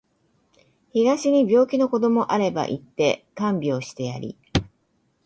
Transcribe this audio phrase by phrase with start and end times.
[0.93, 4.35] 東に病気の子どもあれば行って看病してやり